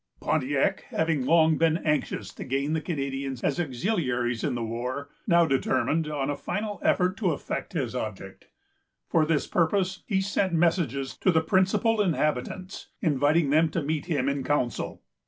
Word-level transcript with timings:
Pontiac, 0.19 0.81
having 0.89 1.27
long 1.27 1.59
been 1.59 1.77
anxious 1.77 2.33
to 2.33 2.43
gain 2.43 2.73
the 2.73 2.81
Canadians 2.81 3.43
as 3.43 3.59
auxiliaries 3.59 4.43
in 4.43 4.55
the 4.55 4.63
war, 4.63 5.09
now 5.27 5.45
determined 5.45 6.07
on 6.07 6.27
a 6.27 6.35
final 6.35 6.79
effort 6.81 7.15
to 7.17 7.29
effect 7.33 7.73
his 7.73 7.93
object. 7.93 8.47
For 9.07 9.27
this 9.27 9.45
purpose, 9.45 10.01
he 10.07 10.19
sent 10.19 10.53
messages 10.53 11.15
to 11.17 11.29
the 11.29 11.41
principal 11.41 12.01
inhabitants, 12.01 12.87
inviting 12.99 13.51
them 13.51 13.69
to 13.69 13.83
meet 13.83 14.07
him 14.07 14.27
in 14.27 14.43
council. 14.43 15.03